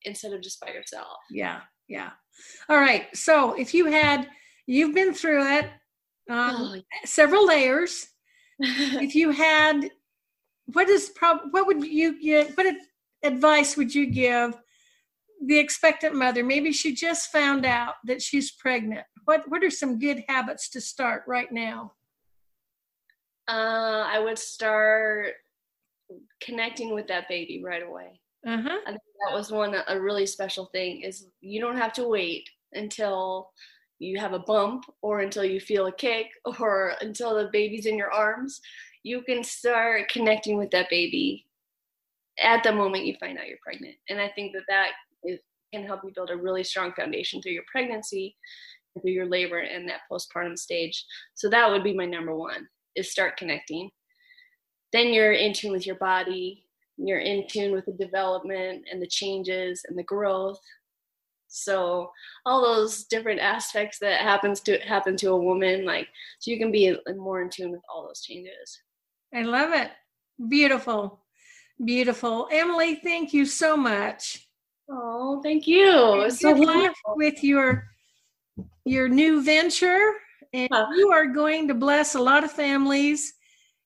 instead 0.03 0.33
of 0.33 0.41
just 0.41 0.59
by 0.59 0.71
yourself. 0.71 1.17
Yeah, 1.31 1.61
yeah. 1.89 2.11
All 2.69 2.79
right. 2.79 3.07
So 3.15 3.53
if 3.59 3.73
you 3.73 3.87
had, 3.87 4.29
you've 4.67 4.95
been 4.95 5.13
through 5.13 5.57
it, 5.57 5.65
um, 6.29 6.55
oh. 6.55 6.81
several 7.03 7.45
layers. 7.47 8.07
if 8.59 9.15
you 9.15 9.31
had, 9.31 9.89
what 10.67 10.87
is 10.87 11.09
prob, 11.09 11.39
what 11.51 11.65
would 11.65 11.83
you 11.83 12.21
give? 12.21 12.55
What 12.55 12.75
advice 13.23 13.75
would 13.75 13.93
you 13.93 14.05
give 14.05 14.55
the 15.45 15.57
expectant 15.57 16.15
mother? 16.15 16.43
Maybe 16.43 16.71
she 16.71 16.93
just 16.93 17.31
found 17.31 17.65
out 17.65 17.95
that 18.05 18.21
she's 18.21 18.51
pregnant. 18.51 19.05
What 19.25 19.49
What 19.49 19.63
are 19.63 19.71
some 19.71 19.97
good 19.99 20.23
habits 20.27 20.69
to 20.69 20.81
start 20.81 21.23
right 21.27 21.51
now? 21.51 21.93
Uh, 23.47 24.05
I 24.07 24.19
would 24.19 24.37
start 24.37 25.33
connecting 26.39 26.93
with 26.93 27.07
that 27.07 27.27
baby 27.27 27.63
right 27.63 27.81
away. 27.81 28.21
Uh-huh. 28.47 28.77
I 28.85 28.89
think 28.91 29.01
that 29.27 29.35
was 29.35 29.51
one 29.51 29.75
a 29.87 29.99
really 29.99 30.25
special 30.25 30.67
thing 30.67 31.01
is 31.01 31.27
you 31.41 31.59
don't 31.59 31.77
have 31.77 31.93
to 31.93 32.07
wait 32.07 32.49
until 32.73 33.51
you 33.99 34.17
have 34.17 34.31
a 34.33 34.39
bump 34.39 34.85
or 35.01 35.19
until 35.19 35.43
you 35.43 35.59
feel 35.59 35.87
a 35.87 35.91
kick 35.91 36.27
or 36.59 36.93
until 37.01 37.35
the 37.35 37.49
baby's 37.51 37.85
in 37.85 37.97
your 37.97 38.11
arms. 38.11 38.61
You 39.03 39.21
can 39.23 39.43
start 39.43 40.09
connecting 40.09 40.57
with 40.57 40.71
that 40.71 40.89
baby 40.89 41.45
at 42.41 42.63
the 42.63 42.71
moment 42.71 43.05
you 43.05 43.15
find 43.19 43.37
out 43.37 43.47
you're 43.47 43.57
pregnant. 43.63 43.95
And 44.09 44.19
I 44.21 44.29
think 44.29 44.53
that 44.53 44.63
that 44.69 44.91
is, 45.23 45.39
can 45.73 45.85
help 45.85 46.01
you 46.03 46.11
build 46.15 46.29
a 46.29 46.37
really 46.37 46.63
strong 46.63 46.93
foundation 46.93 47.41
through 47.41 47.51
your 47.51 47.63
pregnancy, 47.71 48.35
through 49.01 49.11
your 49.11 49.27
labor, 49.27 49.59
and 49.59 49.87
that 49.89 50.01
postpartum 50.11 50.57
stage. 50.57 51.05
So 51.35 51.49
that 51.49 51.69
would 51.69 51.83
be 51.83 51.93
my 51.93 52.05
number 52.05 52.35
one: 52.35 52.67
is 52.95 53.11
start 53.11 53.37
connecting. 53.37 53.89
Then 54.93 55.13
you're 55.13 55.33
in 55.33 55.53
tune 55.53 55.71
with 55.71 55.85
your 55.85 55.97
body. 55.97 56.65
You're 57.01 57.19
in 57.19 57.47
tune 57.47 57.71
with 57.71 57.85
the 57.85 57.93
development 57.93 58.85
and 58.91 59.01
the 59.01 59.07
changes 59.07 59.81
and 59.87 59.97
the 59.97 60.03
growth. 60.03 60.59
So 61.47 62.11
all 62.45 62.61
those 62.61 63.05
different 63.05 63.39
aspects 63.39 63.97
that 63.99 64.21
happens 64.21 64.59
to 64.61 64.79
happen 64.79 65.15
to 65.17 65.31
a 65.31 65.37
woman, 65.37 65.85
like 65.85 66.07
so 66.39 66.51
you 66.51 66.59
can 66.59 66.71
be 66.71 66.95
more 67.15 67.41
in 67.41 67.49
tune 67.49 67.71
with 67.71 67.81
all 67.89 68.05
those 68.05 68.21
changes. 68.21 68.81
I 69.33 69.41
love 69.43 69.73
it. 69.73 69.91
Beautiful. 70.49 71.23
Beautiful. 71.83 72.47
Emily, 72.51 72.95
thank 72.95 73.33
you 73.33 73.45
so 73.45 73.77
much. 73.77 74.47
Oh, 74.91 75.41
thank 75.41 75.65
you. 75.67 76.21
It's 76.21 76.41
so 76.41 76.51
luck 76.51 76.93
with 77.15 77.43
your 77.43 77.87
your 78.85 79.07
new 79.07 79.41
venture. 79.41 80.13
And 80.53 80.69
you 80.95 81.11
are 81.11 81.27
going 81.27 81.67
to 81.67 81.75
bless 81.75 82.15
a 82.15 82.21
lot 82.21 82.43
of 82.43 82.51
families 82.51 83.33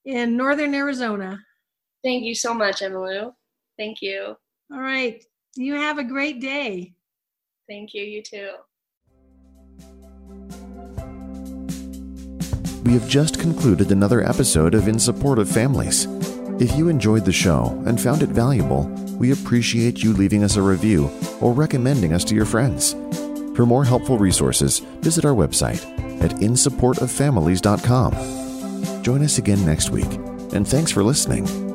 in 0.06 0.38
northern 0.38 0.74
Arizona. 0.74 1.40
Thank 2.04 2.24
you 2.24 2.36
so 2.36 2.54
much, 2.54 2.82
Emily. 2.82 3.22
Thank 3.78 4.02
you. 4.02 4.36
All 4.72 4.82
right. 4.82 5.24
You 5.56 5.76
have 5.76 5.98
a 5.98 6.04
great 6.04 6.42
day. 6.42 6.94
Thank 7.68 7.94
you. 7.94 8.04
You 8.04 8.22
too. 8.22 8.52
We 12.84 12.94
have 12.94 13.08
just 13.08 13.40
concluded 13.40 13.92
another 13.92 14.28
episode 14.28 14.76
of 14.76 14.90
In 14.90 15.00
Support 15.00 15.40
of 15.40 15.50
Families. 15.50 16.06
If 16.60 16.78
you 16.78 16.90
enjoyed 16.90 17.26
the 17.26 17.32
show 17.32 17.82
and 17.86 18.00
found 18.00 18.22
it 18.22 18.30
valuable, 18.30 18.84
we 19.18 19.32
appreciate 19.32 20.04
you 20.04 20.14
leaving 20.14 20.44
us 20.44 20.58
a 20.58 20.62
review 20.62 21.10
or 21.40 21.54
recommending 21.54 22.14
us 22.14 22.24
to 22.26 22.36
your 22.36 22.46
friends. 22.46 22.94
For 23.56 23.66
more 23.66 23.86
helpful 23.86 24.18
resources, 24.18 24.80
visit 25.00 25.24
our 25.26 25.34
website 25.34 25.82
at 26.22 26.32
insupportoffamilies.com. 26.32 29.04
Join 29.04 29.24
us 29.24 29.38
again 29.38 29.66
next 29.66 29.92
week, 29.92 30.12
and 30.54 30.68
thanks 30.68 30.92
for 30.92 31.04
listening. 31.04 31.73